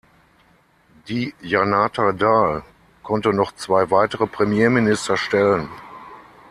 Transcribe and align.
Die 1.09 1.31
Janata 1.43 2.11
Dal 2.11 2.63
konnte 3.03 3.33
noch 3.35 3.53
zwei 3.53 3.91
weitere 3.91 4.25
Premierminister 4.25 5.15
stellen. 5.15 5.69